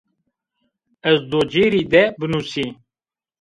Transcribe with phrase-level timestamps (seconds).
[1.11, 2.67] Ez do cêrî de binusî